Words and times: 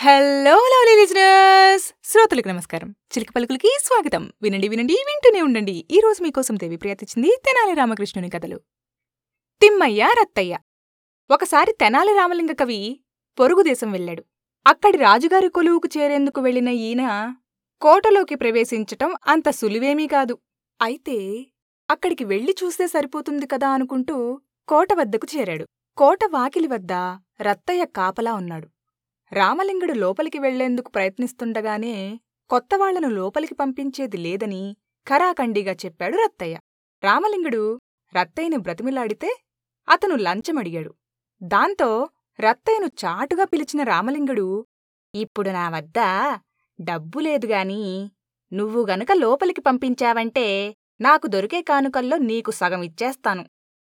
Hello 0.00 0.52
lovely 0.52 1.00
listeners 1.00 1.94
శ్రోతలకు 2.04 2.48
నమస్కారం. 2.48 2.90
చిలిక 2.90 3.28
పలుకులకి 3.36 3.78
స్వాగతం. 3.82 4.32
వినండి 4.42 4.68
వినండి 4.68 4.92
వింటూనే 4.92 5.42
ఉండండి. 5.42 5.86
ఈ 5.90 6.00
రోజు 6.00 6.22
మీకోసం 6.22 6.56
దేవి 6.56 6.76
ప్రియతిచ్చింది 6.76 7.36
తెనాలి 7.44 7.74
రామకృష్ణుని 7.74 8.30
కథలు. 8.30 8.60
తిమ్మయ్య 9.60 10.08
రత్తయ్య. 10.20 10.58
ఒకసారి 11.30 11.72
తెనాలి 11.80 12.14
రామలింగ 12.14 12.52
కవి 12.52 13.00
పొరుగు 13.38 13.62
దేశం 13.62 13.92
వెళ్ళాడు. 13.92 14.24
అక్కడి 14.66 14.98
రాజుగారి 14.98 15.48
కొలువుకు 15.48 15.98
చేరేందుకు 15.98 16.40
వెళ్ళిన 16.40 16.68
ఈయన 16.68 17.34
కోటలోకి 17.80 18.34
ప్రవేశించటం 18.34 19.14
అంత 19.26 19.50
సులువేమీ 19.50 20.06
కాదు. 20.06 20.38
అయితే 20.82 21.46
అక్కడికి 21.90 22.24
వెళ్ళి 22.24 22.54
చూస్తే 22.64 22.86
సరిపోతుంది 22.86 23.46
కదా 23.46 23.68
అనుకుంటూ 23.68 24.40
కోట 24.68 24.92
వద్దకు 24.92 25.38
చేరాడు. 25.38 25.66
కోట 25.96 26.18
వాకిలి 26.24 26.66
వద్ద 26.66 26.92
రత్తయ్య 27.42 27.84
కాపలా 27.84 28.34
ఉన్నాడు. 28.34 28.77
రామలింగుడు 29.32 29.92
లోపలికి 29.92 30.38
వెళ్ళేందుకు 30.38 30.90
ప్రయత్నిస్తుండగానే 30.90 32.20
కొత్తవాళ్ళను 32.50 33.08
లోపలికి 33.08 33.54
పంపించేది 33.54 34.16
లేదని 34.16 34.76
ఖరాఖండిగా 35.06 35.72
చెప్పాడు 35.72 36.16
రత్తయ్య. 36.16 36.56
రామలింగుడు 37.02 37.80
రత్తయ్యను 38.12 38.58
బ్రతిమిలాడితే 38.58 39.30
అతను 39.88 40.14
లంచమడిగాడు. 40.16 40.94
దాంతో 41.42 42.08
రత్తయ్యను 42.40 42.86
చాటుగా 42.86 43.44
పిలిచిన 43.44 43.82
రామలింగుడు 43.82 44.46
ఇప్పుడు 45.14 45.50
నా 45.50 45.68
వద్ద 45.68 45.98
డబ్బు 46.78 47.18
లేదుగాని 47.20 48.10
నువ్వు 48.52 48.86
గనుక 48.86 49.12
లోపలికి 49.12 49.60
పంపించావంటే 49.60 50.46
నాకు 51.00 51.26
దొరికే 51.26 51.62
కానుకల్లో 51.62 52.18
నీకు 52.18 52.50
సగం 52.50 52.82
ఇచ్చేస్తాను 52.82 53.44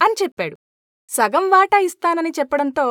అని 0.00 0.14
చెప్పాడు. 0.22 0.56
సగం 1.08 1.50
వాటా 1.50 1.78
ఇస్తానని 1.78 2.32
చెప్పడంతో 2.38 2.86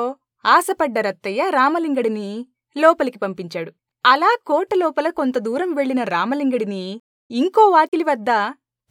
ఆశపడ్డ 0.46 1.00
రత్తయ్య 1.00 1.50
రామలింగడిని 1.50 2.48
లోపలికి 2.78 3.20
పంపించాడు. 3.20 3.72
అలా 4.06 4.38
కోట 4.48 4.74
లోపల 4.76 5.10
కొంత 5.10 5.38
దూరం 5.38 5.74
వెళ్ళిన 5.74 6.04
రామలింగడిని 6.04 7.02
ఇంకో 7.32 7.70
వాకిలి 7.70 8.04
వద్ద 8.04 8.26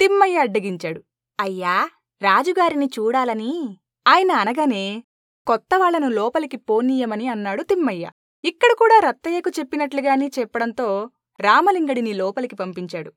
తిమ్మయ్య 0.01 0.39
అడ్డగించాడు. 0.39 1.05
అయ్యా 1.41 1.89
రాజుగారిని 2.23 2.91
చూడాలని 2.99 3.79
ఆయన 4.09 4.33
అనగానే 4.33 5.05
కొత్తవాళ్ళను 5.47 6.09
లోపలికి 6.09 6.57
పోనీయమని 6.57 7.29
అన్నాడు 7.29 7.63
తిమ్మయ్య. 7.63 8.11
ఇక్కడ 8.45 8.69
కూడా 8.79 9.01
రత్తయ్యకు 9.09 9.51
చెప్పినట్లుగాని 9.59 10.31
చెప్పడంతో 10.39 11.11
రామలింగడిని 11.41 12.13
లోపలికి 12.13 12.57
పంపించాడు. 12.57 13.13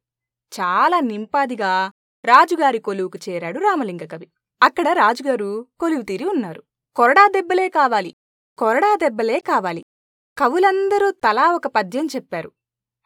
చాలా 0.60 1.00
నింపాదిగా 1.00 1.92
రాజుగారి 2.26 2.80
కొలువుకు 2.80 3.20
చేరాడు 3.30 3.60
రామలింగ 3.60 4.06
కవి. 4.06 4.28
అక్కడ 4.62 4.90
రాజుగారు 4.90 5.68
కొలువు 5.80 6.02
తీరి 6.02 6.26
ఉన్నారు. 6.26 6.64
కొరడా 6.96 7.28
దెబ్బలే 7.28 7.70
కావాలి. 7.70 8.16
కొరడా 8.62 8.96
దెబ్బలే 8.96 9.40
కావాలి. 9.40 9.84
కవులందరూ 10.38 11.12
తలా 11.12 11.52
ఒక 11.52 11.68
పద్యం 11.68 12.06
చెప్పారు. 12.06 12.52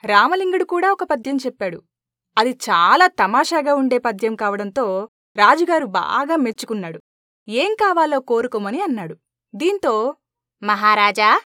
రామలింగుడు 0.06 0.64
కూడా 0.64 0.92
ఒక 0.92 1.04
పద్యం 1.04 1.38
చెప్పాడు. 1.46 1.84
అది 2.38 2.50
చాలా 2.50 3.08
తమాషాగా 3.08 3.76
ఉండే 3.76 3.98
పద్యం 3.98 4.36
కావడంతో 4.36 5.10
రాజుగారు 5.38 5.86
బాగా 5.86 6.36
మెచ్చుకున్నాడు. 6.36 7.02
ఏం 7.48 7.76
కావాలో 7.76 8.20
కోరుకోమని 8.20 8.82
అన్నాడు. 8.82 9.16
దీంతో 9.56 10.16
మహారాజా 10.64 11.42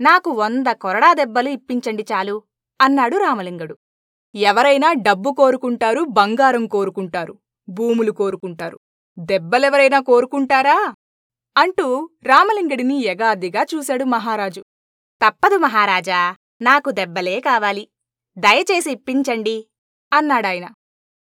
నాకు 0.00 0.30
వంద 0.30 0.66
కొరడా 0.66 1.12
దెబ్బలు 1.12 1.48
ఇప్పించండి 1.48 2.06
చాలు 2.12 2.42
అన్నాడు 2.80 3.16
రామలింగడు. 3.16 3.78
ఎవరైనా 4.34 4.92
డబ్బు 4.92 5.32
కోరుకుంటారు 5.32 6.00
బంగారం 6.00 6.66
కోరుకుంటారు 6.66 7.38
భూములు 7.68 8.12
కోరుకుంటారు. 8.12 8.78
దెబ్బలెవరైనా 9.18 10.00
కోరుకుంటారా? 10.00 10.94
అంటూ 11.56 12.10
రామలింగడిని 12.24 12.94
యగాదిగా 13.04 13.66
చూశాడు 13.74 14.04
మహారాజు. 14.04 14.60
తప్పదు 15.26 15.56
మహారాజా 15.56 16.36
నాకు 16.62 16.90
దెబ్బలే 16.90 17.40
కావాలి. 17.40 17.88
దయచేసి 18.38 18.90
ఇప్పించండి 18.90 19.68
అన్నాడాయన. 20.12 20.68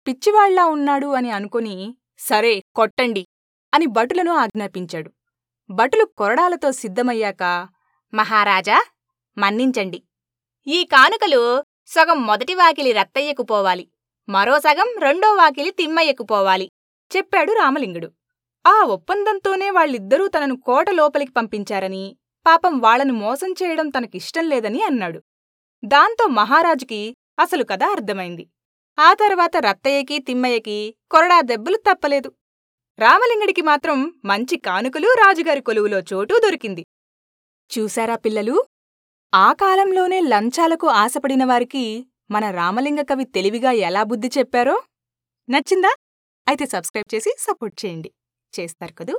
పిచ్చివాళ్ళా 0.07 0.67
ఉన్నాడు 0.67 1.07
అని 1.07 1.31
అనుకుని 1.31 1.97
సరే 2.19 2.63
కొట్టండి 2.75 3.27
అని 3.75 3.87
భటులను 3.87 4.33
ఆజ్ఞాపించాడు. 4.33 5.13
భటులు 5.71 6.05
కొరడాలతో 6.05 6.73
సిద్ధమయ్యాక 6.73 7.69
మహారాజా 8.15 8.85
మన్నించండి. 9.39 10.03
ఈ 10.67 10.85
కానుకలు 10.85 11.65
సగం 11.87 12.27
మొదటి 12.27 12.55
వాకిలి 12.55 12.93
రత్తయ్యకు 12.93 13.43
పోవాలి. 13.43 13.89
మరో 14.29 14.59
సగం 14.59 14.99
రెండో 14.99 15.35
వాకిలి 15.35 15.71
తిమ్మయ్యకు 15.71 16.23
పోవాలి 16.23 16.71
చెప్పాడు 17.17 17.53
రామలింగుడు. 17.53 18.22
ఆ 18.67 18.83
ఒప్పందంతోనే 18.85 19.71
వాళ్ళిద్దరూ 19.71 20.29
తనను 20.29 20.57
కోట 20.57 20.91
లోపలికి 20.91 21.33
పంపించారని 21.33 22.17
పాపం 22.47 22.79
వాళ్ళను 22.79 23.15
మోసం 23.15 23.53
చేయడం 23.53 23.89
తనకిష్టం 23.89 24.49
లేదని 24.49 24.83
అన్నాడు. 24.83 25.23
దాంతో 25.85 26.27
మహారాజుకి 26.27 27.17
అసలు 27.39 27.65
కథ 27.65 27.83
అర్థమైంది. 27.83 28.49
ఆ 28.99 29.13
తర్వాత 29.13 29.57
రత్తయ్యకి 29.57 30.19
తిమ్మయ్యకి 30.19 30.95
కొరడా 31.11 31.41
దెబ్బలు 31.41 31.77
తప్పలేదు. 31.77 32.33
రామలింగడికి 32.99 33.63
మాత్రం 33.63 34.21
మంచి 34.25 34.57
కానుకలు 34.57 35.09
రాజుగారి 35.09 35.61
కొలువులో 35.61 36.01
చోటు 36.01 36.41
దొరికింది. 36.45 36.87
చూశారా 37.79 38.17
పిల్లలు? 38.17 38.65
ఆ 39.35 39.53
కాలంలోనే 39.53 40.21
లంచాలకు 40.21 40.87
ఆశపడిన 40.87 41.45
వారికి 41.45 42.07
మన 42.31 42.51
రామలింగ 42.51 43.01
కవి 43.01 43.25
తెలివిగా 43.25 43.71
ఎలా 43.71 44.03
బుద్ధి 44.03 44.31
చెప్పారో? 44.39 44.83
నచ్చిందా? 45.51 45.95
అయితే 46.49 46.67
సబ్స్క్రైబ్ 46.67 47.15
చేసి 47.15 47.37
సపోర్ట్ 47.39 47.85
చేయండి. 47.85 48.11
చేస్తారు 48.61 48.93
కదూ? 48.93 49.15